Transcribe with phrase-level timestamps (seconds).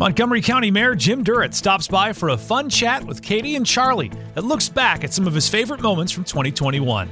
[0.00, 4.12] Montgomery County Mayor Jim Durrett stops by for a fun chat with Katie and Charlie
[4.34, 7.10] that looks back at some of his favorite moments from 2021.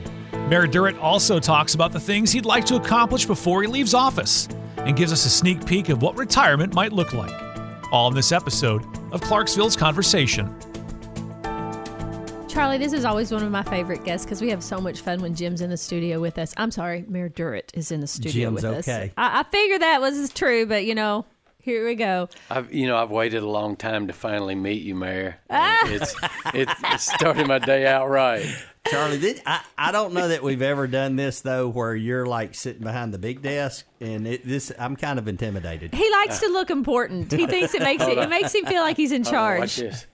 [0.48, 4.48] Mayor Durrett also talks about the things he'd like to accomplish before he leaves office
[4.76, 7.34] and gives us a sneak peek of what retirement might look like.
[7.90, 10.56] All in this episode of Clarksville's Conversation.
[12.46, 15.20] Charlie, this is always one of my favorite guests because we have so much fun
[15.20, 16.54] when Jim's in the studio with us.
[16.56, 19.06] I'm sorry, Mayor Durrett is in the studio Jim's with okay.
[19.06, 19.10] us.
[19.16, 21.26] I, I figured that was true, but you know,
[21.66, 22.28] here we go.
[22.48, 25.38] I've you know I've waited a long time to finally meet you, Mayor.
[25.50, 25.78] Ah.
[25.84, 26.14] It's,
[26.54, 28.46] it's it's starting my day out right.
[28.88, 32.54] Charlie, this, I, I don't know that we've ever done this though, where you're like
[32.54, 35.94] sitting behind the big desk, and it, this I'm kind of intimidated.
[35.94, 37.32] He likes to look important.
[37.32, 40.06] He thinks it makes it, it makes him feel like he's in Hold on, charge.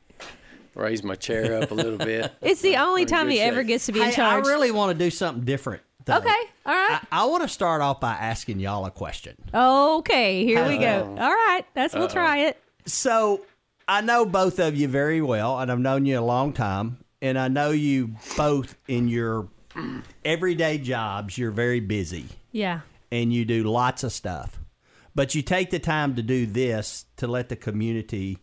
[0.75, 2.33] Raise my chair up a little bit.
[2.41, 4.97] It's the only time good he ever gets to be in Hey, I really want
[4.97, 5.83] to do something different.
[6.05, 6.17] Though.
[6.19, 6.29] okay,
[6.67, 7.01] all right.
[7.13, 9.37] I, I want to start off by asking y'all a question.
[9.55, 10.87] okay, here we go.
[11.17, 11.23] Uh-oh.
[11.23, 12.61] All right, that's we'll try it.
[12.87, 13.43] So
[13.87, 17.39] I know both of you very well, and I've known you a long time, and
[17.39, 19.49] I know you both in your
[20.25, 21.39] everyday jobs.
[21.39, 22.81] You're very busy, Yeah.
[23.11, 24.59] and you do lots of stuff,
[25.15, 28.39] but you take the time to do this to let the community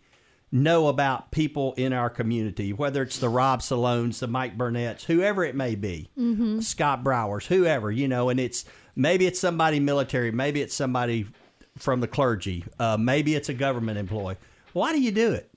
[0.52, 5.44] know about people in our community, whether it's the Rob Salones, the Mike Burnett's, whoever
[5.44, 6.10] it may be,
[6.62, 11.28] Scott Browers, whoever, you know, and it's maybe it's somebody military, maybe it's somebody
[11.78, 14.38] from the clergy, uh, maybe it's a government employee.
[14.74, 15.49] Why do you do it?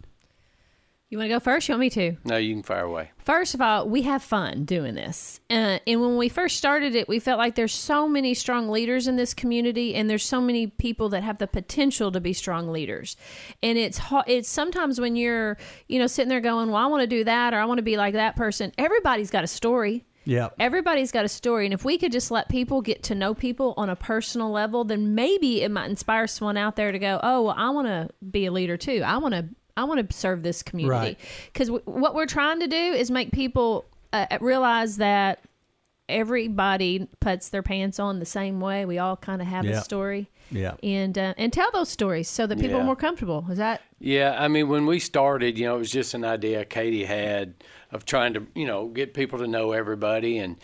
[1.13, 1.69] You want to go first?
[1.69, 2.17] You want me to?
[2.25, 3.11] No, you can fire away.
[3.19, 5.41] First of all, we have fun doing this.
[5.51, 9.07] Uh, and when we first started it, we felt like there's so many strong leaders
[9.07, 12.73] in this community, and there's so many people that have the potential to be strong
[12.73, 13.19] leaders.
[13.63, 17.07] And it's it's sometimes when you're you know sitting there going, "Well, I want to
[17.07, 20.07] do that," or "I want to be like that person." Everybody's got a story.
[20.25, 20.55] Yep.
[20.61, 23.75] Everybody's got a story, and if we could just let people get to know people
[23.77, 27.43] on a personal level, then maybe it might inspire someone out there to go, "Oh,
[27.43, 29.03] well, I want to be a leader too.
[29.05, 31.19] I want to, I want to serve this community." Right.
[31.53, 35.41] Because w- what we're trying to do is make people uh, realize that
[36.09, 38.85] everybody puts their pants on the same way.
[38.85, 39.79] We all kind of have Yeah.
[39.79, 40.75] a story, Yeah.
[40.83, 43.47] and uh, and tell those stories so that people are more comfortable.
[43.51, 46.65] Is that Yeah, I mean, when we started, you know, it was just an idea
[46.65, 47.55] Katie had
[47.93, 50.57] of trying to, you know, get people to know everybody, and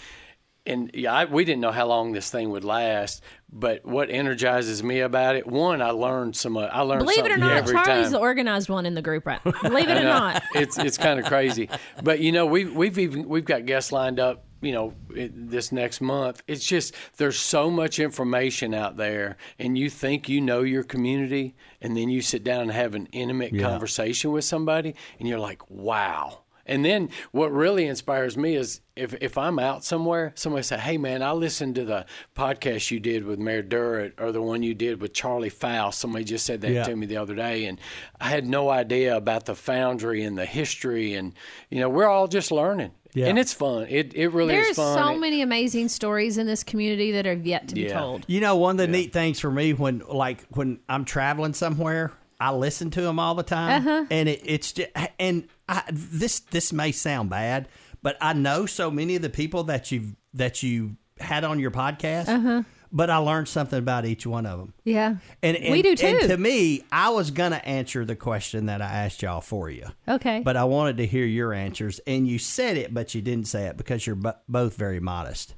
[0.68, 3.22] and yeah, I, we didn't know how long this thing would last.
[3.50, 6.56] But what energizes me about it, one, I learned some.
[6.56, 7.66] uh, I learned believe it or not?
[7.66, 8.12] Charlie's time.
[8.12, 9.42] the organized one in the group, right?
[9.42, 10.42] Believe it or not.
[10.54, 11.68] it's it's kind of crazy.
[12.02, 14.44] But you know, we've we've even we've got guests lined up.
[14.60, 16.42] You know, it, this next month.
[16.48, 21.54] It's just there's so much information out there, and you think you know your community,
[21.80, 23.62] and then you sit down and have an intimate Yeah.
[23.68, 26.40] conversation with somebody, and you're like, wow.
[26.68, 30.98] And then what really inspires me is if, if I'm out somewhere, somebody say, "Hey
[30.98, 32.04] man, I listened to the
[32.36, 36.24] podcast you did with Mayor Durrett or the one you did with Charlie Faust." Somebody
[36.24, 36.82] just said that Yeah.
[36.84, 37.80] to me the other day, and
[38.20, 41.32] I had no idea about the foundry and the history, and
[41.70, 43.26] you know, we're all just learning, Yeah.
[43.28, 43.86] and it's fun.
[43.88, 44.98] It it really There's is fun.
[44.98, 48.24] so It- many amazing stories in this community that are yet to be told.
[48.26, 52.12] You know, one of the neat things for me when, like, when I'm traveling somewhere,
[52.40, 56.72] I listen to them all the time, and it, it's just, and I, this this
[56.72, 57.68] may sound bad,
[58.02, 61.72] but I know so many of the people that you that you had on your
[61.72, 64.72] podcast, but I learned something about each one of them.
[64.84, 66.06] Yeah, And, and we do too.
[66.06, 69.86] And to me, I was gonna answer the question that I asked y'all for you.
[70.06, 73.48] okay, But I wanted to hear your answers, and you said it, but you didn't
[73.48, 75.54] say it because you're bo- both very modest.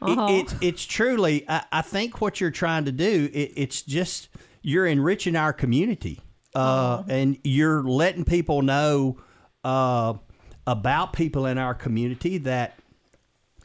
[0.00, 0.28] Uh-huh.
[0.30, 4.28] it's it's truly, I, I think what you're trying to do, it, it's just
[4.68, 6.20] you're enriching our community,
[6.54, 7.02] uh, Uh-huh.
[7.08, 9.16] and you're letting people know
[9.64, 10.12] uh,
[10.66, 12.78] about people in our community that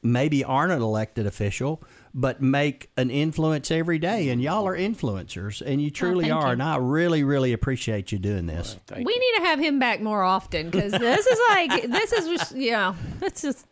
[0.01, 1.81] maybe aren't an elected official,
[2.13, 4.29] but make an influence every day.
[4.29, 6.47] And y'all are influencers, and you truly thank are.
[6.47, 6.51] you.
[6.53, 8.77] And I really, really appreciate you doing this.
[8.87, 9.19] Thank we you.
[9.19, 12.71] need to have him back more often because this is like this is just you
[12.71, 13.65] know it's just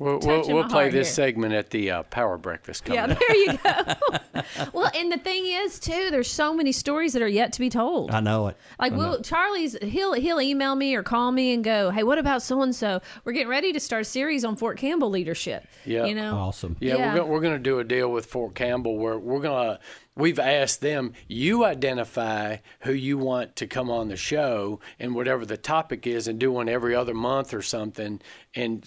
[0.00, 1.26] We'll, we'll, we'll play this here.
[1.26, 3.18] segment at the uh, Power Breakfast coming yeah up.
[3.18, 4.40] there you go.
[4.72, 7.68] well, and the thing is too, there's so many stories that are yet to be
[7.68, 8.10] told.
[8.10, 8.56] I know it.
[8.78, 12.40] Like, will Charlie's he'll he'll email me or call me and go, "Hey, what about
[12.42, 13.00] so and so?
[13.24, 16.06] We're getting ready to start a series on Fort Campbell leadership." Yeah.
[16.06, 16.76] you know, Awesome.
[16.80, 17.12] Yeah, Yeah.
[17.12, 19.80] we're gonna, we're going to do a deal with Fort Campbell where we're going to
[20.20, 25.44] we've asked them you identify who you want to come on the show and whatever
[25.44, 28.20] the topic is and do one every other month or something
[28.54, 28.86] and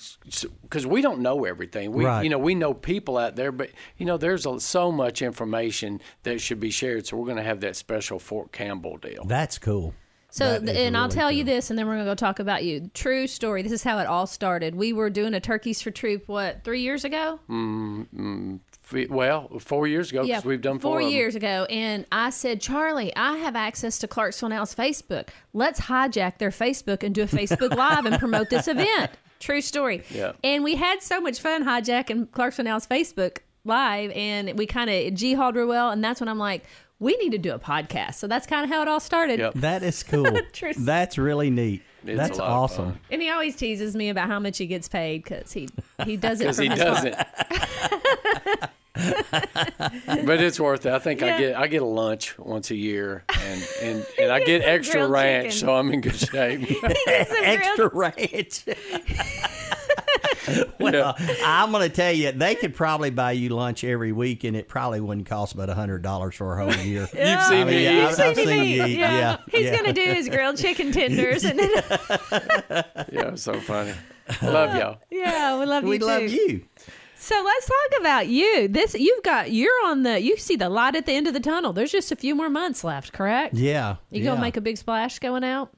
[0.61, 2.23] because we don't know everything we Right.
[2.23, 6.01] you know we know people out there but you know there's a, so much information
[6.23, 9.57] that should be shared so we're going to have that special Fort Campbell deal That's
[9.57, 9.93] cool.
[10.33, 12.39] So, is and I'll really tell you this, and then we're going to go talk
[12.39, 12.89] about you.
[12.95, 13.61] True story.
[13.61, 14.73] This is how it all started.
[14.73, 17.39] We were doing a Turkeys for Troop, what, three years ago?
[18.83, 21.65] F- Well, four years ago, because we've done four, four years ago.
[21.69, 25.29] And I said, Charlie, I have access to Clarksville Now's Facebook.
[25.53, 29.11] Let's hijack their Facebook and do a Facebook Live and promote this event.
[29.39, 30.03] True story.
[30.09, 30.31] Yeah.
[30.43, 35.13] And we had so much fun hijacking Clarksville Now's Facebook Live, and we kind of
[35.13, 35.91] g hauled real well.
[35.91, 36.63] And that's when I'm like,
[36.99, 38.15] we need to do a podcast.
[38.15, 39.39] So that's kind of how it all started.
[39.39, 39.53] Yep.
[39.55, 40.25] That is cool.
[40.77, 41.81] That's really neat.
[42.05, 42.99] It's That's a lot of awesome.
[43.11, 45.69] And he always teases me about how much he gets paid because he
[46.05, 47.15] he does it because he his doesn't.
[47.15, 48.69] heart.
[50.25, 50.93] but it's worth it.
[50.93, 51.35] I think Yeah.
[51.35, 55.07] I get I get a lunch once a year, and and, and I get extra
[55.07, 55.59] ranch, chicken.
[55.67, 56.69] so I'm in good shape.
[57.07, 58.65] Extra ranch.
[60.79, 64.55] well, I'm going to tell you, they could probably buy you lunch every week, and
[64.55, 67.01] it probably wouldn't cost but hundred dollars for a whole year.
[67.11, 68.03] You've seen I mean, me yeah, eat.
[68.03, 68.97] I've- I've Seen seen me you eat, eat.
[68.99, 69.11] yeah.
[69.17, 69.75] Yeah, He's yeah.
[69.77, 71.69] gonna do his grilled chicken tenders, and then
[73.11, 73.93] Yeah, it's so funny.
[74.41, 74.97] Love y'all.
[75.11, 76.05] yeah, we love you We too.
[76.05, 76.65] love you.
[77.17, 78.67] So let's talk about you.
[78.67, 79.51] This you've got.
[79.51, 80.19] You're on the.
[80.21, 81.71] You see the light at the end of the tunnel.
[81.73, 83.13] There's just a few more months left.
[83.13, 83.53] Correct?
[83.53, 83.95] Yeah.
[84.09, 84.31] You yeah.
[84.31, 85.69] gonna make a big splash going out?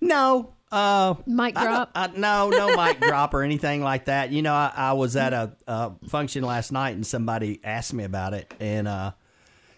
[0.00, 0.52] no?
[0.72, 1.90] Uh, Mic drop.
[1.94, 4.32] I, no, no mic drop or anything like that.
[4.32, 8.04] You know, I, I was at a, a function last night and somebody asked me
[8.04, 9.12] about it, and uh,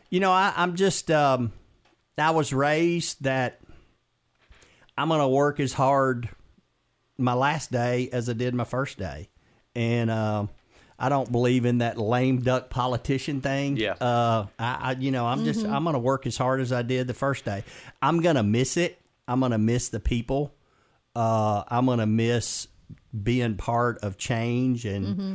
[0.08, 1.52] you know, I, I'm just um,
[2.16, 3.60] I was raised that
[4.96, 6.28] I'm going to work as hard
[7.18, 9.30] my last day as I did my first day,
[9.74, 10.48] and um,
[10.96, 13.76] I don't believe in that lame duck politician thing.
[13.76, 13.94] Yeah.
[13.94, 15.74] Uh, I, I you know, I'm just Mm-hmm.
[15.74, 17.64] I'm going to work as hard as I did the first day.
[18.00, 19.00] I'm going to miss it.
[19.26, 20.54] I'm going to miss the people.
[21.16, 22.68] Uh, I'm going to miss
[23.22, 25.34] being part of change and Mm-hmm.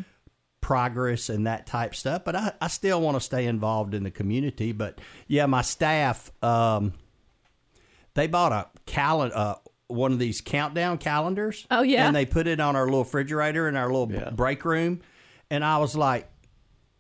[0.62, 2.24] progress and that type stuff.
[2.26, 4.72] But I, I still want to stay involved in the community.
[4.74, 6.94] But yeah, my staff, um,
[8.14, 9.56] they bought a calendar, uh,
[9.88, 11.66] one of these countdown calendars.
[11.72, 12.06] Oh, yeah?
[12.06, 14.30] and they put it on our little refrigerator in our little Yeah.
[14.32, 15.02] break room.
[15.50, 16.29] And I was like,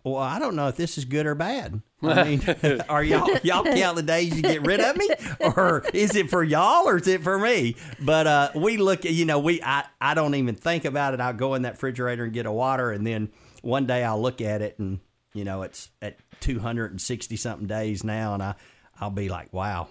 [0.10, 1.82] well, I don't know if this is good or bad.
[2.02, 2.42] I mean,
[2.90, 5.10] are y'all y'all count the days you get rid of me,
[5.40, 7.76] or is it for y'all, or is it for me?
[8.00, 11.20] But uh, we look at you know we I I don't even think about it.
[11.20, 13.30] I'll go in that refrigerator and get a water, and then
[13.62, 15.00] one day I'll look at it, and
[15.34, 18.56] you know it's at two hundred and sixty something days now, and I
[19.02, 19.88] I'll be like, wow,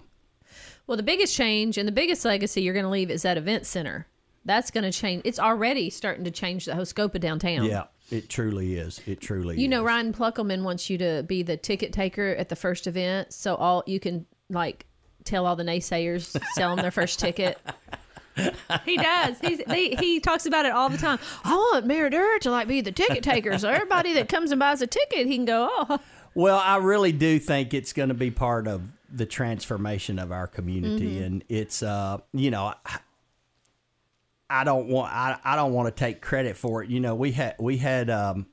[0.87, 3.65] Well, the biggest change and the biggest legacy you're going to leave is that event
[3.65, 4.07] center.
[4.45, 5.23] That's going to change.
[5.25, 7.65] It's already starting to change the whole scope of downtown.
[7.65, 9.01] yeah, it truly is.
[9.05, 9.69] It truly You is.
[9.69, 13.55] know, Ryan Pluckelman wants you to be the ticket taker at the first event, so
[13.55, 14.85] all you can like
[15.23, 17.57] tell all the naysayers, sell them their first ticket.
[18.85, 19.37] He does.
[19.41, 21.19] He's, they, he talks about it all the time.
[21.43, 24.59] I want Mayor Durr to like be the ticket taker, so everybody that comes and
[24.59, 25.99] buys a ticket, he can go, oh,
[26.35, 28.81] Well, I really do think it's going to be part of
[29.11, 31.23] the transformation of our community, Mm-hmm.
[31.23, 32.99] and it's uh, you know, I,
[34.49, 36.89] I don't want I, I don't want to take credit for it.
[36.89, 38.47] You know, we had we had um,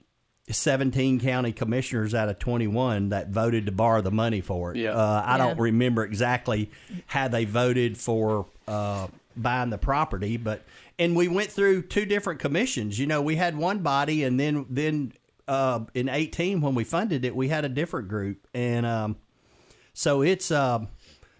[0.51, 4.79] seventeen county commissioners out of twenty one that voted to borrow the money for it.
[4.79, 4.91] Yeah.
[4.91, 6.71] Uh, I don't remember exactly
[7.07, 10.63] how they voted for uh, buying the property, but
[10.99, 12.99] and we went through two different commissions.
[12.99, 15.13] You know, we had one body, and then then
[15.49, 19.17] uh, in eighteen when we funded it, we had a different group, and um,
[19.95, 20.89] so it's um,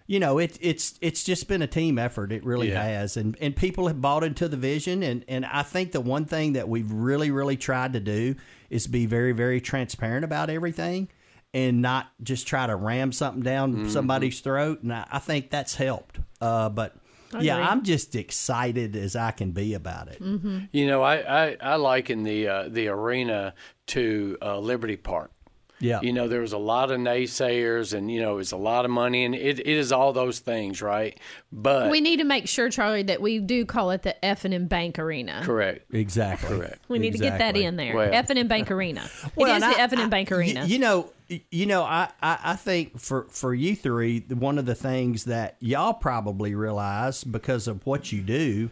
[0.07, 2.31] you know it, it's it's just been a team effort.
[2.31, 2.83] It really Yeah.
[2.83, 6.25] has, and and people have bought into the vision, and and I think the one
[6.25, 8.35] thing that we've really really tried to do
[8.69, 11.09] is be very very transparent about everything.
[11.53, 13.89] And not just try to ram something down Mm-hmm.
[13.89, 16.19] somebody's throat, and I, I think that's helped.
[16.41, 16.95] Uh, but
[17.39, 17.67] yeah, agree.
[17.67, 20.21] I'm just excited as I can be about it.
[20.71, 21.15] You know, I
[21.47, 23.53] I, I liken the uh, the arena
[23.87, 25.31] to uh, Liberty Park.
[25.79, 28.57] Yeah, You know, there was a lot of naysayers, and you know, it was a
[28.57, 31.19] lot of money, and it, it is all those things, right?
[31.51, 34.53] But we need to make sure, Charlie, that we do call it the F and
[34.53, 35.41] M Bank Arena.
[35.43, 36.57] correct, exactly.
[36.57, 36.79] correct.
[36.87, 37.95] We need to get that in there.
[37.95, 39.07] Well- F and M Bank Arena.
[39.35, 40.65] Well, it is and the I- F and M I- Bank Arena.
[40.65, 41.11] You, know,
[41.51, 45.57] you know, I, I, I think for for you three, one of the things that
[45.59, 48.69] y'all probably realize because of what you do,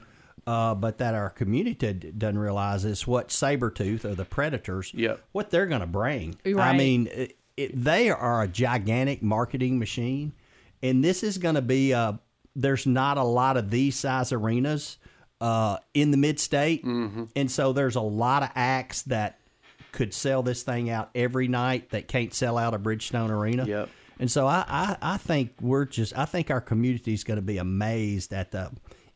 [0.47, 5.23] uh, but that our community d- doesn't realize is what Sabretooth or the Predators, Yep.
[5.31, 6.35] what they're going to bring.
[6.45, 10.33] I mean, it, it, they are a gigantic marketing machine,
[10.83, 11.91] and this is going to be.
[11.91, 12.19] a,
[12.55, 14.97] there's not a lot of these size arenas
[15.41, 19.39] uh, in the mid state, and so there's a lot of acts that
[19.91, 23.65] could sell this thing out every night that can't sell out a Bridgestone Arena.
[23.65, 23.89] Yep.
[24.19, 27.41] And so I, I, I think we're just I think our community is going to
[27.41, 28.71] be amazed at the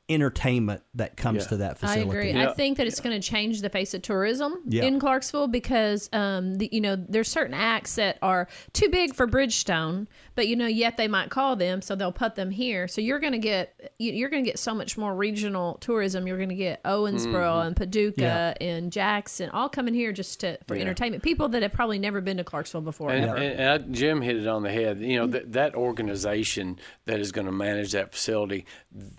[0.10, 1.50] entertainment that comes Yeah.
[1.50, 2.02] to that facility.
[2.02, 2.32] I agree.
[2.34, 2.50] Yeah.
[2.50, 4.84] I think that it's going to change the face of tourism Yeah.
[4.84, 9.28] in Clarksville because, um, the, you know, there's certain acts that are too big for
[9.28, 12.88] Bridgestone, but you know, yet they might call them, so they'll put them here.
[12.88, 16.26] So you're going to get you- you're going to get so much more regional tourism.
[16.28, 18.66] You're going to get Owensboro and Paducah Yeah.
[18.66, 21.22] and Jackson all coming here just to for entertainment.
[21.24, 23.12] People that have probably never been to Clarksville before.
[23.12, 25.00] And, and, and I, Jim hit it on the head.
[25.02, 28.66] You know, that that organization that is going to manage that facility,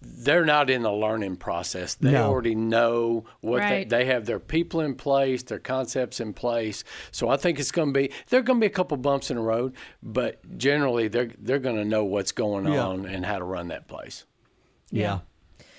[0.03, 1.95] they're not in the learning process.
[1.95, 2.29] They No.
[2.29, 3.89] already know what Right.
[3.89, 6.85] they, they have their people in place, their concepts in place.
[7.11, 9.31] So I think it's going to be there are going to be a couple bumps
[9.31, 12.87] in the road, but generally they're they're going to know what's going Yeah.
[12.87, 14.25] on and how to run that place.
[14.91, 15.21] yeah.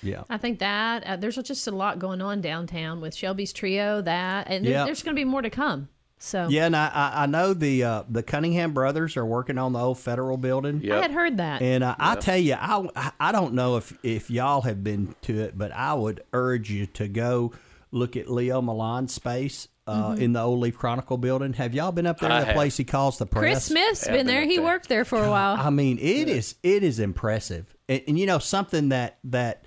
[0.04, 0.24] Yeah.
[0.28, 4.02] I think that uh, there's just a lot going on downtown with Shelby's Trio.
[4.02, 4.84] That and there- Yeah.
[4.84, 5.90] there's going to be more to come.
[6.22, 9.72] So Yeah, and I, I, I know the uh, the Cunningham brothers are working on
[9.72, 10.80] the old federal building.
[10.80, 10.96] Yep.
[10.98, 11.62] I had heard that.
[11.62, 15.40] And uh, I tell you, I, I don't know if, if y'all have been to
[15.40, 17.52] it, but I would urge you to go
[17.90, 21.54] look at Leo Millan's space uh, in the Old Leaf Chronicle building.
[21.54, 22.30] Have y'all been up there?
[22.30, 22.54] I the have.
[22.54, 23.42] place he calls the press.
[23.42, 24.44] Chris Smith's Yeah, been been there.
[24.44, 24.64] He there.
[24.64, 25.56] worked there for a while.
[25.56, 29.64] I mean, it is it is impressive, and, and you know something that that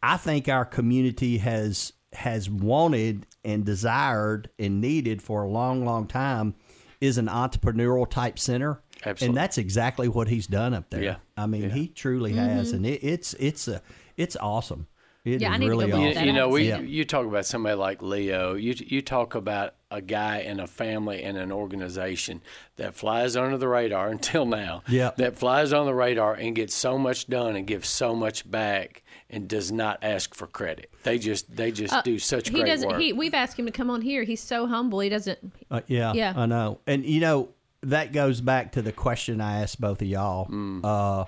[0.00, 6.06] I think our community has has wanted and desired and needed for a long, long
[6.06, 6.54] time
[7.00, 8.80] is an entrepreneurial type center.
[9.04, 9.26] Absolutely.
[9.28, 11.02] And that's exactly what he's done up there.
[11.02, 11.16] Yeah.
[11.36, 12.76] I mean, he truly has, mm-hmm.
[12.76, 13.80] and it, it's it's a
[14.16, 14.88] it's awesome.
[15.24, 16.02] It Yeah, is I need to go look at awesome.
[16.08, 16.80] You, that you know, we Yeah.
[16.80, 18.54] you talk about somebody like Leo.
[18.54, 22.42] You you talk about a guy and a family and an organization
[22.76, 24.82] that flies under the radar until now.
[24.88, 25.12] Yeah.
[25.16, 29.02] That flies on the radar and gets so much done and gives so much back
[29.30, 30.90] and does not ask for credit.
[31.02, 32.88] They just they just do such Uh, he great doesn't.
[32.88, 33.00] work.
[33.00, 34.22] He we've asked him to come on here.
[34.24, 35.00] He's so humble.
[35.00, 35.38] He doesn't.
[35.70, 36.32] Uh, yeah, Yeah.
[36.36, 36.80] I know.
[36.86, 37.50] And you know
[37.82, 40.46] that goes back to the question I asked both of y'all.
[40.48, 40.80] Mm.
[40.84, 41.24] Uh,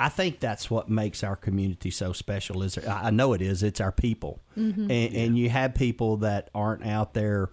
[0.00, 2.62] I think that's what makes our community so special.
[2.62, 3.62] Is I I know it is.
[3.62, 4.90] It's our people, Mm-hmm.
[4.90, 7.50] and, and you have people that aren't out there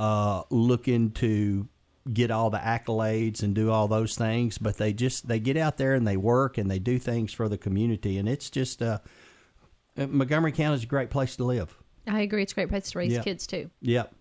[0.00, 1.68] uh, looking to
[2.12, 5.76] get all the accolades and do all those things, but they just they get out
[5.78, 8.98] there and they work and they do things for the community, and it's just uh,
[9.96, 11.76] Montgomery County is a great place to live.
[12.06, 12.42] I agree.
[12.42, 13.22] It's a great place to raise Yeah.
[13.22, 13.70] kids too.
[13.80, 14.12] Yep.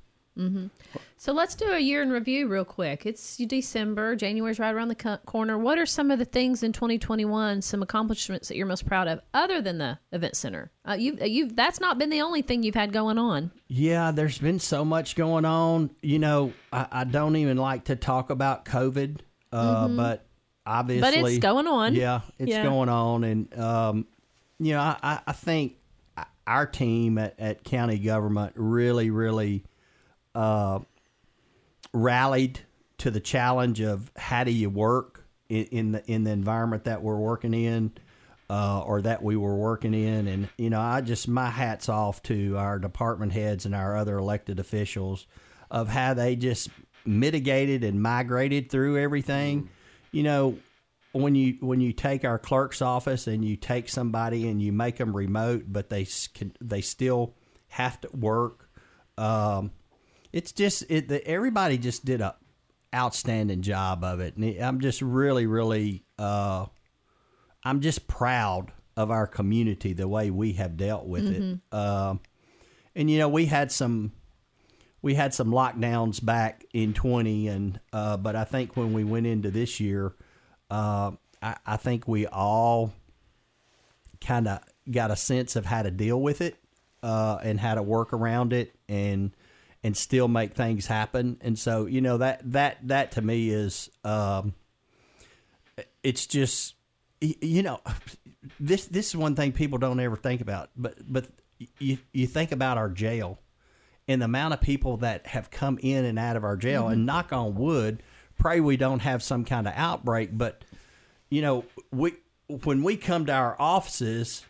[1.17, 3.05] So let's do a year in review real quick.
[3.05, 4.15] It's December.
[4.15, 5.57] January's right around the co- corner.
[5.59, 9.21] What are some of the things in 2021, some accomplishments that you're most proud of,
[9.33, 10.71] other than the event center?
[10.87, 13.51] Uh, you've, you've that's not been the only thing you've had going on.
[13.67, 15.91] Yeah, there's been so much going on.
[16.01, 19.19] You know, I, I don't even like to talk about COVID,
[19.51, 20.25] uh, but
[20.65, 21.21] obviously, Mm-hmm.
[21.21, 21.93] But it's going on.
[21.95, 22.63] Yeah, it's Yeah.
[22.63, 24.07] going on, and um,
[24.65, 25.75] you know, I, I- think
[26.45, 29.63] our team at, at county government really, really
[30.35, 30.79] uh,
[31.93, 32.59] rallied
[32.99, 37.01] to the challenge of how do you work in, in the in the environment that
[37.01, 37.91] we're working in.
[38.49, 42.21] Uh, or that we were working in, and you know, I just my hats off
[42.23, 45.25] to our department heads and our other elected officials
[45.71, 46.69] of how they just
[47.05, 49.69] mitigated and migrated through everything.
[50.11, 50.57] You know,
[51.13, 54.97] when you when you take our clerk's office and you take somebody and you make
[54.97, 57.35] them remote, but they can, they still
[57.69, 58.69] have to work.
[59.17, 59.71] Um,
[60.31, 61.07] it's just it.
[61.07, 62.35] The, everybody just did a
[62.93, 66.65] outstanding job of it, and I'm just really, really, uh,
[67.63, 71.77] I'm just proud of our community the way we have dealt with it.
[71.77, 72.19] Um,
[72.95, 74.13] and you know, we had some
[75.03, 79.27] we had some lockdowns back in 20 and uh, but i think when we went
[79.27, 80.15] into this year
[80.73, 82.93] uh, I, I think we all
[84.19, 86.55] kind of got a sense of how to deal with it
[87.03, 89.35] uh, and how to work around it and
[89.83, 91.37] and still make things happen.
[91.41, 94.55] And so you know that that that to me is um,
[96.01, 96.73] it's just
[97.21, 97.79] you know
[98.59, 101.27] this this is one thing people don't ever think about but but
[101.79, 103.39] you you think about our jail
[104.07, 107.05] and the amount of people that have come in and out of our jail and
[107.05, 108.03] knock on wood
[108.43, 110.63] pray we don't have some kind of outbreak but
[111.29, 112.13] you know we
[112.63, 114.45] when we come to our offices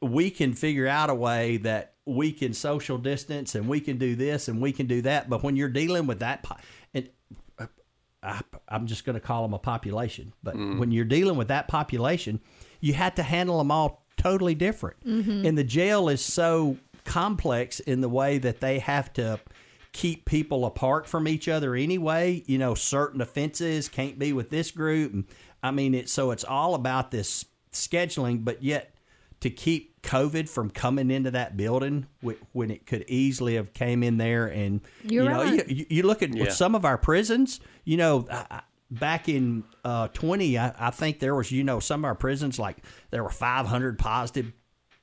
[0.00, 4.14] we can figure out a way that we can social distance and we can do
[4.14, 5.30] this and we can do that.
[5.30, 6.46] But when you're dealing with that
[6.92, 7.08] and
[7.58, 7.66] uh,
[8.22, 10.78] I, I'm just going to call them a population, but mm.
[10.78, 12.40] when you're dealing with that population,
[12.80, 15.00] you had to handle them all totally different.
[15.04, 15.46] Mm-hmm.
[15.46, 19.40] And the jail is so complex in the way that they have to
[19.94, 22.42] keep people apart from each other anyway.
[22.46, 25.12] You know, certain offenses can't be with this group.
[25.14, 25.24] And
[25.62, 28.94] I mean, it's so it's all about this scheduling, but yet
[29.40, 32.06] to keep COVID from coming into that building
[32.52, 35.68] when it could easily have came in there and You're you know right.
[35.68, 36.50] you, you look at Yeah.
[36.50, 41.20] some of our prisons you know I- I- back in uh, 20 I, I think
[41.20, 42.78] there was you know some of our prisons like
[43.10, 44.52] there were 500 positive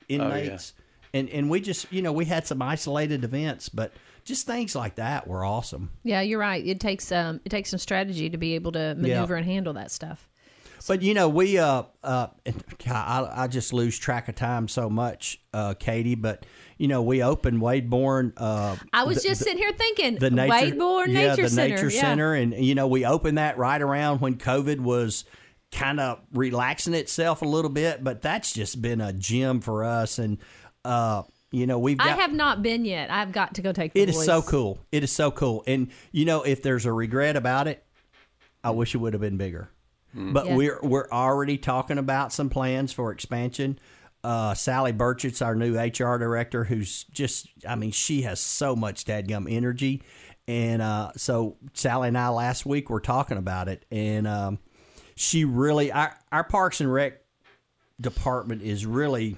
[0.08, 0.72] inmates,
[1.12, 3.92] and and we just you know we had some isolated events, but
[4.24, 5.90] just things like that were awesome.
[6.04, 6.64] Yeah, you're right.
[6.64, 9.90] It takes um, it takes some strategy to be able to maneuver and handle that
[9.90, 10.28] stuff.
[10.86, 12.28] But you know, we uh uh,
[12.86, 16.14] I, I just lose track of time so much, uh, Katie.
[16.14, 16.44] But
[16.78, 18.32] you know, we opened Wade Bourne.
[18.36, 21.48] Uh, I was the- just sitting here thinking, the nature, Wade Bourne yeah, Nature the
[21.50, 21.74] Center.
[21.76, 22.00] nature yeah.
[22.00, 25.24] center, and you know, we opened that right around when COVID was
[25.70, 28.02] kind of relaxing itself a little bit.
[28.02, 30.38] But that's just been a gem for us, and
[30.84, 32.08] uh, you know, we've got.
[32.08, 33.10] I have not been yet.
[33.10, 33.92] I've got to go take.
[33.92, 34.26] The It is boys.
[34.26, 34.80] so cool.
[34.90, 35.62] It is so cool.
[35.66, 37.84] And you know, if there's a regret about it,
[38.64, 39.68] I wish it would have been bigger.
[40.14, 40.56] But Yeah.
[40.56, 43.78] we're we're already talking about some plans for expansion.
[44.24, 49.04] Uh, Sally Burchett's our new HR director, who's just I mean, she has so much
[49.04, 50.02] dadgum energy.
[50.48, 54.58] And uh, so Sally and I last week were talking about it, and um,
[55.14, 57.20] she really our our Parks and Rec
[58.00, 59.36] department is really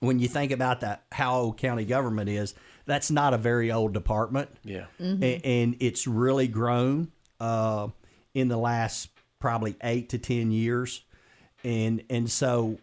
[0.00, 2.54] when you think about that how old county government is
[2.86, 4.86] that's not a very old department Yeah.
[5.00, 7.88] A- and, it's really grown uh,
[8.34, 11.02] in the last probably eight to ten years
[11.64, 12.78] and and so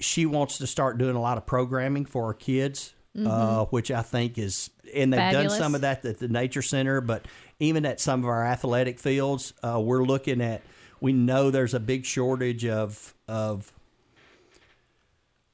[0.00, 2.94] she wants to start doing a lot of programming for our kids
[3.26, 5.52] uh, which i think is and they've Fabulous.
[5.52, 7.26] done some of that at the nature center but
[7.58, 10.62] even at some of our athletic fields uh, we're looking at
[11.00, 13.72] we know there's a big shortage of of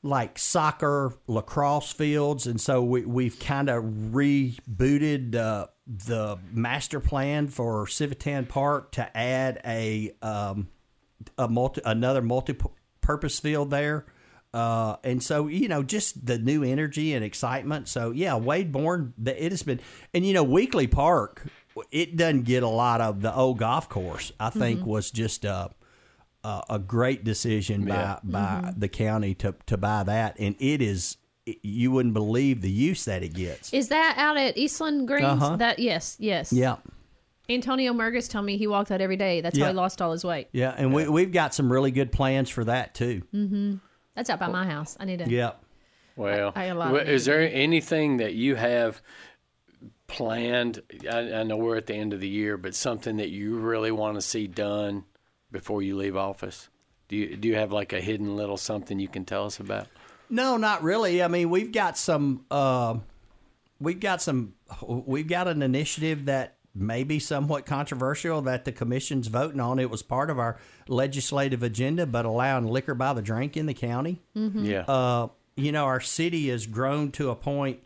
[0.03, 7.49] like soccer, lacrosse fields, and so we, we've kind of rebooted uh, the master plan
[7.49, 10.69] for Civitan Park to add a um,
[11.39, 14.07] a multi another multi-purpose field there.
[14.55, 17.89] Uh, and so you know, just the new energy and excitement.
[17.89, 19.81] So yeah, Wade Bourne, the- it has been,
[20.15, 21.45] and you know, Weekly Park,
[21.91, 24.33] it doesn't get a lot of the old golf course.
[24.41, 25.71] I think was just a
[26.45, 28.19] a, a great decision Yeah.
[28.25, 28.31] by
[28.63, 31.17] by the county to to buy that, and it is.
[31.63, 33.73] You wouldn't believe the use that it gets.
[33.73, 35.25] Is that out at Eastland Greens?
[35.27, 35.55] Uh-huh.
[35.57, 36.53] That yes, yes.
[36.53, 36.77] Yeah,
[37.49, 39.41] Antonio Mergus told me he walked that every day.
[39.43, 39.67] That's Yeah.
[39.67, 40.49] how he lost all his weight.
[40.53, 43.23] yeah, and we we've got some really good plans for that too.
[44.17, 44.97] That's out by my house.
[44.99, 45.31] I need to.
[45.31, 45.53] Yeah.
[46.17, 49.01] Well, I- I got a lot well, of is there anything that you have
[50.07, 50.83] planned?
[51.11, 53.91] I, I know we're at the end of the year, but something that you really
[53.91, 55.05] want to see done
[55.51, 56.69] before you leave office?
[57.09, 59.87] Do you do you have like a hidden little something you can tell us about?
[60.29, 61.23] No, not really.
[61.23, 62.45] I mean, we've got some.
[62.51, 62.99] Uh,
[63.81, 64.55] we've got some.
[64.83, 69.79] We've got an initiative that may be somewhat controversial that the commission's voting on.
[69.79, 73.75] It was part of our legislative agenda, but allowing liquor by the drink in the
[73.75, 74.21] county.
[74.35, 74.81] Yeah.
[74.81, 77.81] Uh, you know, our city has grown to a point,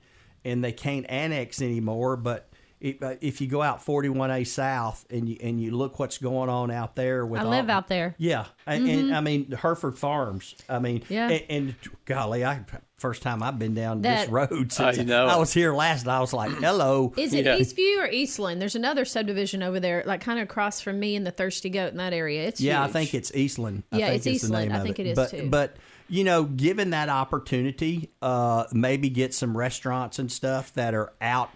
[0.44, 2.16] and they can't annex anymore.
[2.16, 2.49] But
[2.80, 6.48] if, uh, if you go out 41A South and you and you look what's going
[6.48, 8.14] on out there with I all- live out there.
[8.18, 10.54] yeah, and, and I mean Hereford Farms.
[10.68, 11.12] I mean, Mm-hmm.
[11.12, 11.28] Yeah.
[11.28, 11.74] and, and
[12.06, 12.60] golly, I
[12.98, 15.26] first time I've been down this road since I know.
[15.26, 16.02] I was here last.
[16.02, 17.14] And I was like, hello.
[17.16, 17.56] Is it Yeah.
[17.56, 18.60] Eastview or Eastland?
[18.60, 21.92] There's another subdivision over there, like kind of across from me and the Thirsty Goat
[21.92, 22.46] in that area.
[22.46, 23.84] It's yeah, I think it's Eastland.
[23.92, 24.54] I Yeah, think it's Eastland.
[24.54, 25.48] The name I of think it it is, but, too.
[25.48, 25.76] But
[26.10, 31.50] you know, given that opportunity, uh, maybe get some restaurants and stuff that are out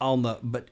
[0.00, 0.68] on the but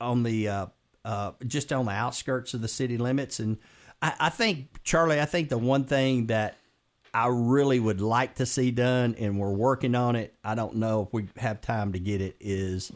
[0.00, 0.66] on the uh,
[1.04, 3.40] uh, just on the outskirts of the city limits.
[3.40, 3.58] And
[4.02, 6.56] I, I think Charlie, I think the one thing that
[7.12, 10.34] I really would like to see done, and we're working on it.
[10.44, 12.36] I don't know if we have time to get it.
[12.40, 12.92] Is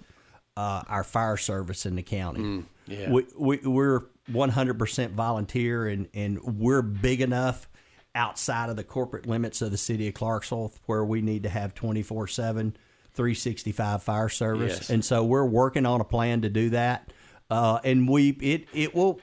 [0.57, 2.65] uh, our fire service in the county?
[2.87, 3.11] yeah.
[3.11, 7.69] we, we we're 100% volunteer, and and we're big enough
[8.15, 11.75] outside of the corporate limits of the city of Clarksville where we need to have
[11.75, 12.77] 24 7
[13.15, 14.91] 365 fire service Yes.
[14.91, 17.13] and so we're working on a plan to do that
[17.51, 19.21] uh, and we it it will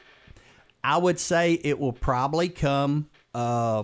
[0.83, 3.07] I would say it will probably come.
[3.35, 3.83] Uh,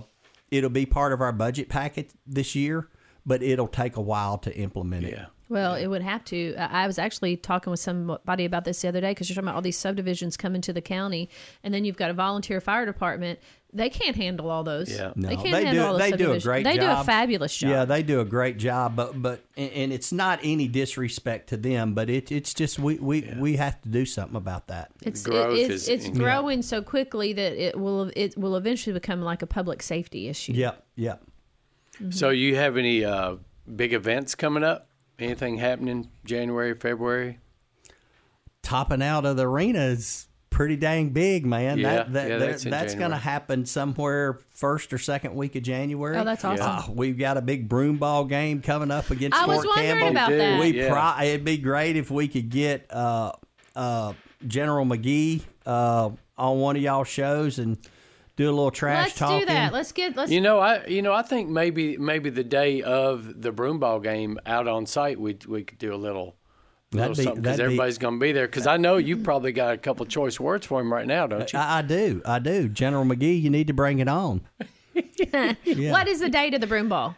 [0.49, 2.87] it'll be part of our budget packet this year,
[3.23, 5.11] but it'll take a while to implement it.
[5.13, 5.25] yeah.
[5.49, 6.55] Well, it would have to.
[6.57, 9.47] I I was actually talking with somebody about this the other day because you're talking
[9.47, 11.29] about all these subdivisions coming to the county,
[11.63, 13.39] and then you've got a volunteer fire department.
[13.73, 14.89] They can't handle all those.
[14.89, 15.12] Yeah.
[15.15, 15.81] No, they can't they handle do.
[15.88, 16.97] all those They do a great They job.
[16.97, 17.69] do a fabulous job.
[17.69, 21.57] Yeah, they do a great job, but but and, and it's not any disrespect to
[21.57, 24.91] them, but it it's just we we, we have to do something about that.
[25.01, 28.55] It's The growth it, is it's, it's growing so quickly that it will it will
[28.55, 30.53] eventually become like a public safety issue.
[30.53, 31.23] Yep, yep.
[32.10, 33.36] So you have any uh,
[33.75, 34.88] big events coming up?
[35.19, 37.39] Anything happening January, February?
[38.62, 41.77] Topping out of the arena is pretty dang big, man.
[41.80, 45.56] Yeah, that, that, yeah, that's in that's going to happen somewhere first or second week
[45.56, 46.17] of January.
[46.17, 46.65] Oh, that's awesome.
[46.67, 49.89] Uh, we've got a big broom ball game coming up against I was Fort wondering
[49.99, 50.10] Campbell.
[50.10, 50.60] about do, that.
[50.60, 50.89] We Yeah.
[51.15, 53.32] pro- it'd be great if we could get uh,
[53.75, 54.13] uh,
[54.45, 57.77] General McGee uh, on one of y'all shows and
[58.38, 59.08] do a little trash talk.
[59.08, 59.39] Let's talking.
[59.39, 59.73] do that.
[59.73, 60.15] Let's get.
[60.15, 60.32] Let's.
[60.32, 64.39] You know, I you know I think maybe maybe the day of the broomball game
[64.45, 66.36] out on site we we could do a little.
[66.93, 68.47] little That'd be- something because everybody's going to be there.
[68.47, 71.52] Because I know you've probably got a couple choice words for him right now, don't
[71.52, 71.60] you?
[71.60, 72.21] I, I do.
[72.26, 72.69] I do.
[72.69, 74.41] General McGee, you need to bring it on.
[75.19, 75.91] Yeah.
[75.91, 77.15] What is the date of the broom ball?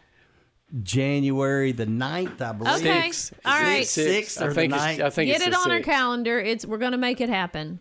[0.82, 2.74] January the 9th, I believe.
[2.76, 3.10] Okay.
[3.10, 3.32] Six.
[3.44, 3.86] All right.
[3.86, 5.00] Six I or the think it's, ninth.
[5.00, 6.38] I think Get it's it the on our calendar.
[6.38, 7.80] It's we're going to make it happen.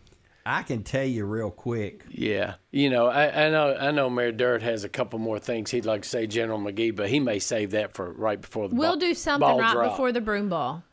[0.49, 2.05] I can tell you real quick.
[2.09, 5.69] Yeah, you know, I, I know, I know, Mayor Dirt has a couple more things
[5.69, 8.73] he'd like to say, General McGee, but he may save that for right before the.
[8.75, 9.91] We'll ball, do something ball right drop.
[9.91, 10.83] before the broom ball.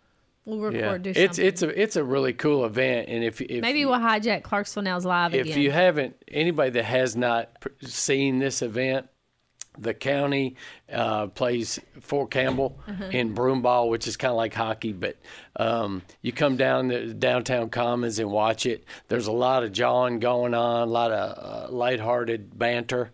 [0.44, 1.06] We'll record.
[1.06, 1.46] Yeah, Do it's something.
[1.46, 5.04] it's a it's a really cool event, and if if Maybe we'll hijack Clarksville Now's
[5.04, 5.58] live if again.
[5.58, 9.08] you haven't anybody that has not seen this event
[9.78, 10.56] the county
[10.92, 13.04] uh, plays Fort Campbell Uh-huh.
[13.12, 14.92] in broomball, which is kind of like hockey.
[14.92, 15.16] But
[15.56, 18.84] um, you come down the downtown commons and watch it.
[19.08, 23.12] There's a lot of jawing going on, a lot of uh, lighthearted banter.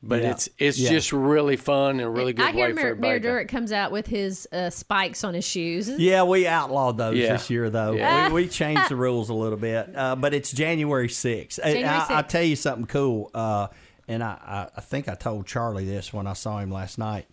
[0.00, 0.30] But Yeah.
[0.30, 0.90] it's it's Yeah.
[0.90, 3.08] just really fun and really good I hear way for Mayor, everybody.
[3.10, 5.88] Mayor Durrett comes out with his uh, spikes on his shoes.
[5.88, 7.32] Yeah, we outlawed those Yeah.
[7.32, 7.94] this year, though.
[7.94, 8.28] Yeah.
[8.28, 11.58] We, we changed the rules a little bit, uh, but it's January 6th.
[11.64, 11.82] I,
[12.14, 13.66] I'll tell you something cool, uh,
[14.08, 17.26] and I, I, think I told Charlie this when I saw him last night.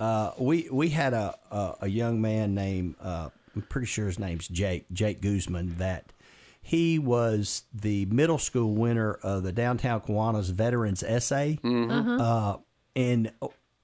[0.00, 4.18] Uh, we we had a, a, a young man named, uh, I'm pretty sure his
[4.18, 6.12] name's Jake, Jake Guzman, that
[6.60, 11.58] he was the middle school winner of the Downtown Kiwanis Veterans Essay.
[12.20, 12.56] Uh,
[12.96, 13.32] and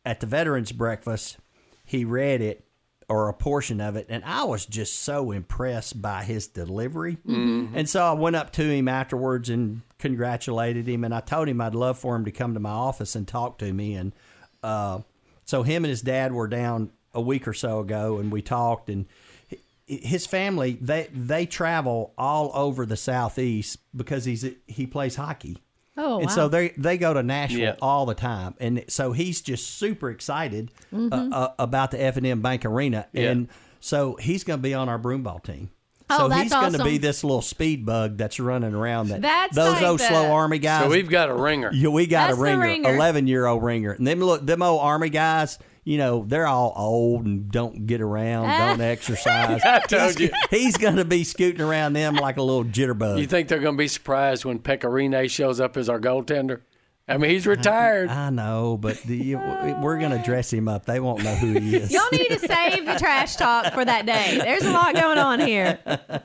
[0.05, 1.39] at the Veterans Breakfast,
[1.85, 2.65] he read it
[3.09, 7.16] or a portion of it, and I was just so impressed by his delivery.
[7.75, 11.61] And so I went up to him afterwards and congratulated him, and I told him
[11.61, 13.94] I'd love for him to come to my office and talk to me.
[13.94, 14.12] And
[14.62, 15.01] uh,
[15.44, 18.90] so him and his dad were down a week or so ago, and we talked.
[18.90, 19.07] And
[19.87, 25.57] his family they they travel all over the southeast because he's he plays hockey.
[25.99, 26.35] Oh, and wow.
[26.35, 27.75] so they they go to Nashville Yeah.
[27.83, 31.33] all the time, and so he's just super excited Mm-hmm.
[31.33, 33.31] uh, uh, about the F and M Bank Arena, Yeah.
[33.33, 33.49] and
[33.81, 35.71] so he's going to be on our broomball team.
[36.11, 39.09] Oh, so that's he's going to be this little speed bug that's running around.
[39.09, 40.85] That That's those like old the- slow army guys.
[40.85, 41.71] so we've got a ringer.
[41.73, 42.95] Yeah, we got That's a ringer, ringer.
[42.95, 45.59] eleven year old ringer, and them look them old army guys.
[45.88, 49.62] You know, they're all old and don't get around, don't exercise.
[49.64, 50.29] I told you.
[50.51, 53.18] He's going to be scooting around them like a little jitterbug.
[53.18, 56.61] You think they're going to be surprised when Pecorine shows up as our goaltender?
[57.09, 58.11] I mean, he's retired.
[58.11, 60.85] I know, but the, you- we're going to dress him up.
[60.85, 61.90] They won't know who he is.
[61.90, 64.37] Y'all need to save the trash talk for that day.
[64.42, 65.79] There's a lot going on here.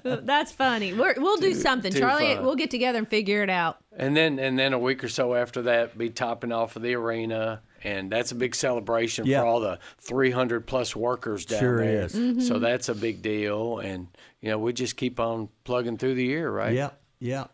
[0.04, 0.94] That's funny.
[0.94, 2.36] We're, we'll do something, too Charlie.
[2.36, 2.44] fun.
[2.44, 3.78] We'll get together and figure it out.
[3.96, 6.96] And then and then a week or so after that, be topping off of the
[6.96, 9.42] arena, and that's a big celebration Yeah.
[9.42, 12.02] for all the 300 plus workers down Sure there.
[12.06, 12.14] is.
[12.16, 12.40] Mm-hmm.
[12.42, 14.08] So that's a big deal, and
[14.42, 16.74] you know we just keep on plugging through the year, right?
[16.74, 17.46] Yeah, yeah.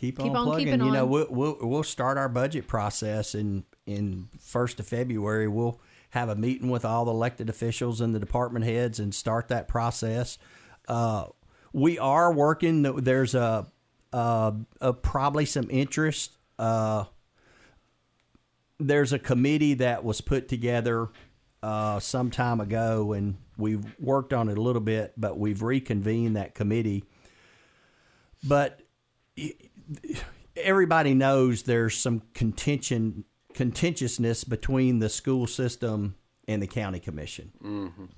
[0.00, 0.66] Keep, Keep on on plugging.
[0.66, 1.10] keeping you know, on.
[1.10, 5.48] we'll, we'll we'll start our budget process in in first of February.
[5.48, 9.48] We'll have a meeting with all the elected officials and the department heads and start
[9.48, 10.38] that process.
[10.86, 11.26] Uh,
[11.72, 12.82] we are working.
[12.82, 13.66] There's a,
[14.12, 16.38] a, a probably some interest.
[16.58, 17.04] Uh,
[18.78, 21.08] there's a committee that was put together
[21.62, 26.36] uh, some time ago, and we've worked on it a little bit, but we've reconvened
[26.36, 27.04] that committee.
[28.44, 28.80] But
[30.56, 36.14] everybody knows there's some contention contentiousness between the school system
[36.46, 37.50] and the county commission.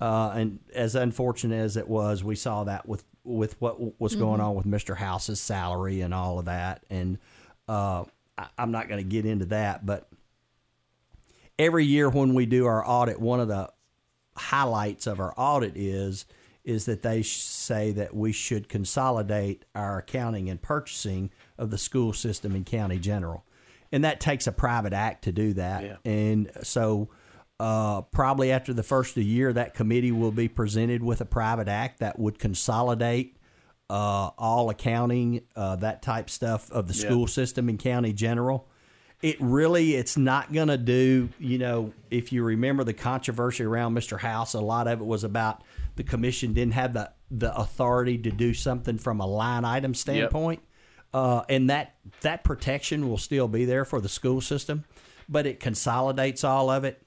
[0.00, 4.40] Uh, and as unfortunate as it was, we saw that with with what was going
[4.40, 4.96] on with Mr.
[4.96, 6.84] House's salary and all of that.
[6.90, 7.18] And
[7.68, 8.04] uh,
[8.36, 10.08] I, I'm not going to get into that, but
[11.60, 13.70] every year when we do our audit, one of the
[14.34, 16.24] highlights of our audit is
[16.62, 22.12] is that they say that we should consolidate our accounting and purchasing of the school
[22.12, 23.44] system and county general,
[23.90, 25.82] and that takes a private act to do that.
[25.82, 25.96] Yeah.
[26.04, 27.08] And so,
[27.58, 31.24] uh, probably after the first of the year, that committee will be presented with a
[31.24, 33.36] private act that would consolidate
[33.88, 37.00] uh, all accounting, uh, that type stuff of the Yeah.
[37.08, 38.68] school system and county general
[39.22, 43.94] it really it's not going to do you know if you remember the controversy around
[43.94, 45.62] mr house a lot of it was about
[45.96, 50.60] the commission didn't have the the authority to do something from a line item standpoint
[51.12, 54.84] uh, and that that protection will still be there for the school system
[55.28, 57.02] but it consolidates all of it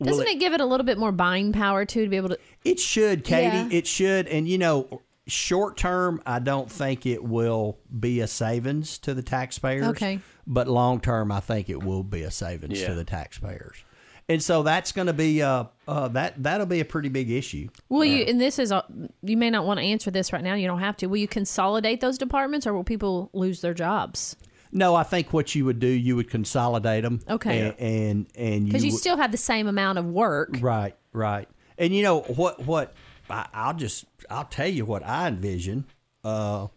[0.00, 2.38] Doesn't it give it a little bit more buying power too to be able to?
[2.64, 3.56] It should, Katie.
[3.56, 3.68] Yeah.
[3.70, 4.26] It should.
[4.26, 9.22] And you know, short term, I don't think it will be a savings to the
[9.22, 9.86] taxpayers.
[9.88, 10.20] Okay.
[10.46, 12.88] But long term, I think it will be a savings Yeah.
[12.88, 13.84] to the taxpayers.
[14.28, 17.68] And so that's going to be uh, uh that that'll be a pretty big issue.
[17.88, 18.24] Will you?
[18.24, 18.84] And this is a,
[19.22, 20.54] you may not want to answer this right now.
[20.54, 21.06] You don't have to.
[21.06, 24.36] Will you consolidate those departments, or will people lose their jobs?
[24.70, 27.20] No, I think what you would do, you would consolidate them.
[27.28, 27.60] Okay.
[27.60, 30.56] And and, and Because you would- still have the same amount of work.
[30.60, 31.48] Right, right.
[31.76, 32.64] And you know what?
[32.64, 32.94] What
[33.28, 35.84] I, I'll just I'll tell you what I envision.
[36.24, 36.68] Uh,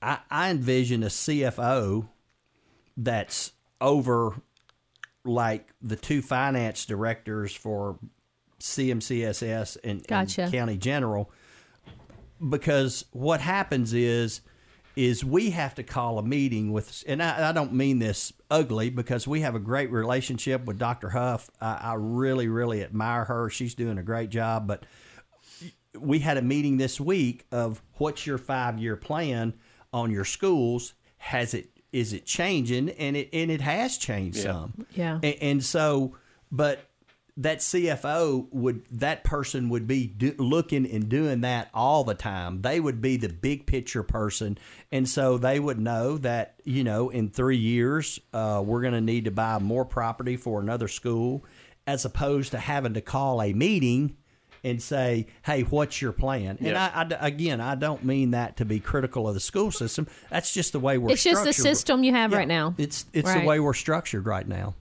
[0.00, 2.08] I, I envision a CFO
[2.96, 4.34] that's over
[5.24, 7.98] like the two finance directors for
[8.60, 10.06] CMCSS and, and
[10.50, 11.30] County General,
[12.48, 14.40] because what happens is
[14.96, 18.90] is we have to call a meeting with and I, I don't mean this ugly
[18.90, 21.50] because we have a great relationship with dr huff.
[21.60, 23.50] I, I really really admire her.
[23.50, 24.84] She's doing a great job but
[25.98, 29.54] we had a meeting this week of what's your five year plan
[29.92, 30.94] on your schools?
[31.18, 32.90] Has it is it changing?
[32.90, 34.86] And it and it has changed some.
[34.94, 35.20] Yeah.
[35.22, 36.16] and, and so
[36.50, 36.88] but
[37.36, 42.62] that CFO would that person would be do, looking and doing that all the time.
[42.62, 44.56] They would be the big picture person,
[44.92, 49.00] and so they would know that you know in three years uh, we're going to
[49.00, 51.44] need to buy more property for another school,
[51.86, 54.16] as opposed to having to call a meeting
[54.64, 56.90] and say, "Hey, what's your plan?" And Yeah.
[56.94, 60.08] I, I- again, I don't mean that to be critical of the school system.
[60.30, 61.12] That's just the way we're.
[61.12, 62.74] It's just the system you have Yeah, right now.
[62.78, 63.42] It's it's Right.
[63.42, 64.74] the way we're structured right now.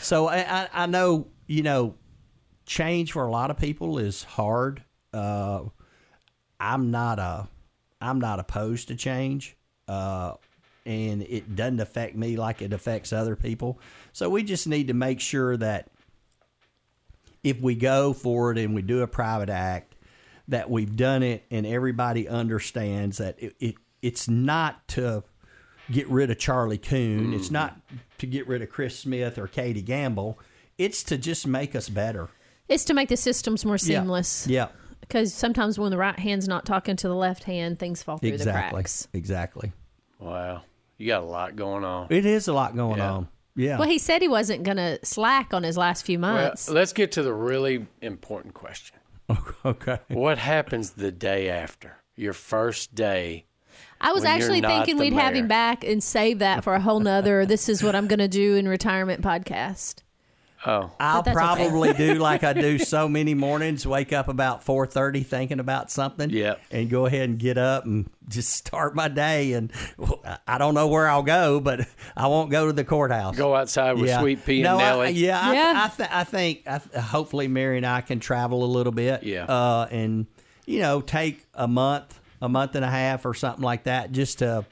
[0.00, 1.94] So I, I, I know you know
[2.64, 4.82] change for a lot of people is hard.
[5.12, 5.64] Uh,
[6.58, 7.48] I'm not a
[8.00, 9.56] I'm not opposed to change,
[9.88, 10.34] uh,
[10.84, 13.80] and it doesn't affect me like it affects other people.
[14.12, 15.88] So we just need to make sure that
[17.46, 19.94] if we go for it and we do a private act,
[20.48, 25.24] that we've done it and everybody understands that it, it it's not to
[25.90, 27.32] get rid of Charlie Koon.
[27.32, 27.36] Mm.
[27.36, 27.76] It's not
[28.18, 30.38] to get rid of Chris Smith or Katie Gamble.
[30.78, 32.28] It's to just make us better.
[32.68, 34.46] It's to make the systems more seamless.
[34.46, 34.68] Yeah.
[35.00, 38.30] Because sometimes when the right hand's not talking to the left hand, things fall through
[38.30, 38.70] the Exactly.
[38.72, 39.08] cracks.
[39.12, 39.72] Exactly.
[40.18, 40.62] Wow.
[40.98, 42.08] You got a lot going on.
[42.10, 43.12] It is a lot going Yeah.
[43.12, 43.28] on.
[43.56, 43.78] Yeah.
[43.78, 46.68] Well, he said he wasn't going to slack on his last few Well, months.
[46.68, 48.98] let's get to the really important question.
[49.64, 49.98] okay.
[50.08, 53.46] What happens the day after your first day?
[54.00, 56.80] I was when you're actually thinking we'd have him back and save that for a
[56.80, 57.46] whole nother.
[57.46, 60.02] this is what I'm going to do in retirement podcast.
[60.64, 61.32] Oh, I'll that's okay.
[61.34, 66.30] probably do like I do so many mornings, wake up about 4:30 thinking about something
[66.30, 66.60] Yep.
[66.70, 69.70] and go ahead and get up and just start my day and
[70.46, 73.36] I don't know where I'll go, but I won't go to the courthouse.
[73.36, 75.10] go outside with Sweet Pea and no, I- Nelly.
[75.12, 75.72] yeah, I, Yeah.
[75.84, 79.22] I, th- I think I th- hopefully Mary and I can travel a little bit.
[79.24, 79.44] Yeah.
[79.44, 80.26] Uh, and
[80.64, 84.38] you know, take a month, a month and a half, or something like that, just
[84.38, 84.64] to.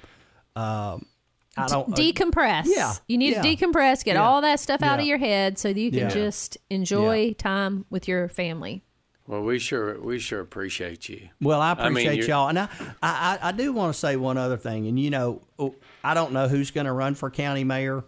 [0.57, 1.07] Um,
[1.57, 1.95] I don't.
[1.95, 2.65] Decompress.
[2.67, 5.59] yeah, You need yeah, to decompress, get yeah, all that stuff out of your head
[5.59, 6.09] so that you can Yeah.
[6.09, 8.83] just enjoy time with your family.
[9.27, 11.29] Well, we sure we sure appreciate you.
[11.41, 12.69] Well, I I mean, appreciate you're- y'all, and I,
[13.03, 14.87] I, I do want to say one other thing.
[14.87, 18.05] And you know, oh, I don't know who's going to run for county mayor,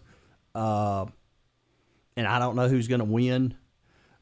[0.54, 1.06] uh,
[2.16, 3.54] and I don't know who's going to win,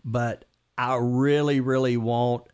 [0.04, 0.44] but
[0.78, 2.44] I really, really want.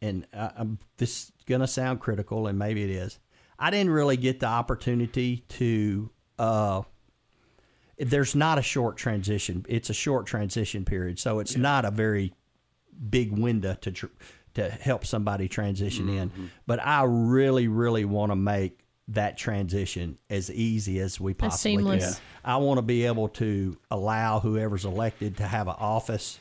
[0.00, 3.18] And I, I'm, this is going to sound critical, and maybe it is.
[3.60, 6.10] I didn't really get the opportunity to.
[6.38, 6.82] Uh,
[7.98, 9.66] there's not a short transition.
[9.68, 12.32] It's a short transition period, so it's not a very
[13.10, 14.06] big window to tr-
[14.54, 16.50] to help somebody transition in.
[16.66, 22.00] But I really, really want to make that transition as easy as we possibly can.
[22.00, 22.20] seamless.
[22.44, 26.40] I want to be able to allow whoever's elected to have an office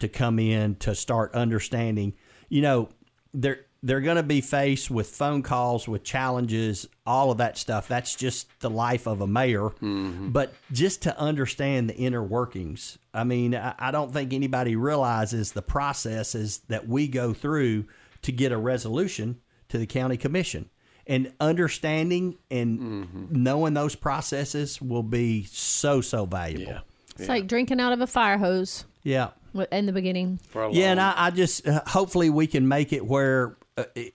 [0.00, 2.14] to come in to start understanding.
[2.48, 2.88] You know,
[3.32, 7.86] they're they're going to be faced with phone calls, with challenges, all of that stuff.
[7.86, 9.70] That's just the life of a mayor.
[9.80, 15.52] But just to understand the inner workings, I mean, I, I don't think anybody realizes
[15.52, 17.84] the processes that we go through
[18.22, 20.68] to get a resolution to the county commission.
[21.06, 26.72] And understanding and knowing those processes will be so so valuable.
[26.72, 26.80] Yeah.
[27.18, 29.28] It's like drinking out of a fire hose Yeah.
[29.70, 30.40] in the beginning.
[30.48, 33.84] For a Yeah, and I, I just uh, hopefully we can make it where uh,
[33.94, 34.14] it,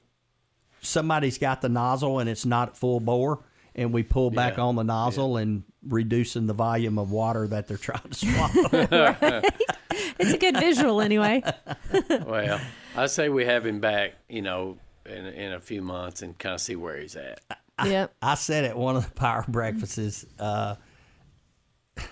[0.82, 3.43] somebody's got the nozzle and it's not full bore,
[3.76, 4.63] and we pull back Yeah.
[4.63, 9.41] on the nozzle and reducing the volume of water that they're trying to swallow.
[10.19, 11.41] It's a good visual anyway.
[12.26, 12.60] well,
[12.95, 14.13] I say we have him back.
[14.30, 17.39] You know, in in a few months and kind of see where he's at.
[17.86, 18.13] yep.
[18.21, 20.76] I said at one of the power breakfasts, uh,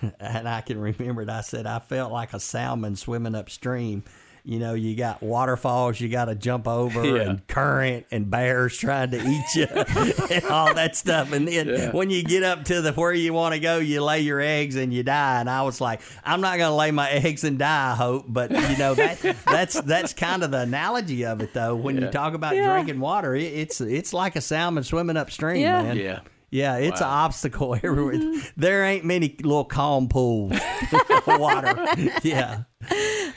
[0.20, 1.28] and I can remember it.
[1.28, 4.04] I said I felt like a salmon swimming upstream.
[4.44, 7.22] You know, you got waterfalls you got to jump over, Yeah.
[7.30, 9.66] and current and bears trying to eat you,
[10.30, 11.32] and all that stuff.
[11.32, 14.20] And then when you get up to the where you want to go, you lay
[14.20, 15.40] your eggs and you die.
[15.40, 17.92] And I was like, I'm not going to lay my eggs and die.
[17.92, 21.76] I hope, but you know that that's that's kind of the analogy of it, though.
[21.76, 22.72] When you talk about Yeah.
[22.72, 25.82] drinking water, it, it's it's like a salmon swimming upstream, Yeah.
[25.82, 25.96] man.
[25.96, 26.20] Yeah.
[26.50, 28.42] Yeah, it's an obstacle everywhere.
[28.56, 30.52] There ain't many little calm pools
[30.92, 31.86] of water.
[32.22, 32.62] Yeah.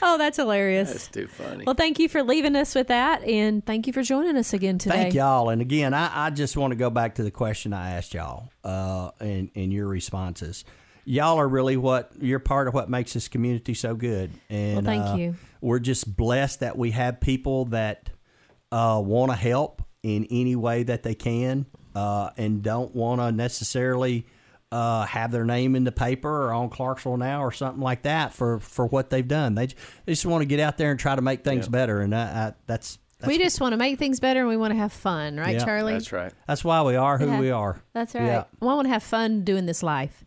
[0.02, 0.90] Oh, that's hilarious.
[0.90, 1.64] That's too funny.
[1.64, 4.78] Well, thank you for leaving us with that, and thank you for joining us again
[4.78, 4.94] today.
[4.94, 5.50] Thank y'all.
[5.50, 8.50] And again, I, I just want to go back to the question I asked y'all
[8.64, 10.64] uh, and, and your responses.
[11.04, 14.32] Y'all are really what you're part of what makes this community so good.
[14.48, 15.36] And Well, thank uh, you.
[15.60, 18.10] We're just blessed that we have people that
[18.72, 23.32] uh, want to help in any way that they can uh, and don't want to
[23.32, 24.26] necessarily
[24.72, 28.32] uh, have their name in the paper or on Clarksville Now or something like that
[28.32, 29.54] for, for what they've done.
[29.54, 29.74] They, they
[30.12, 32.00] just want to get out there and try to make things better.
[32.00, 34.72] And I, I, that's, that's we just want to make things better and we want
[34.72, 35.64] to have fun, right, Yeah.
[35.64, 35.92] Charlie?
[35.92, 36.32] That's right.
[36.48, 37.40] That's why we are who Yeah.
[37.40, 37.80] we are.
[37.92, 38.24] That's right.
[38.24, 38.44] Yeah.
[38.60, 40.24] Well, I want to have fun doing this life.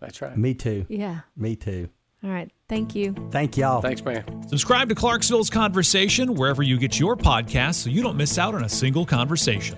[0.00, 0.36] That's right.
[0.36, 0.86] Me too.
[0.88, 1.20] Yeah.
[1.36, 1.88] Me too.
[2.22, 2.50] All right.
[2.68, 3.14] Thank you.
[3.32, 3.80] Thank y'all.
[3.80, 4.24] Thanks, man.
[4.48, 8.62] Subscribe to Clarksville's Conversation wherever you get your podcasts so you don't miss out on
[8.64, 9.76] a single conversation.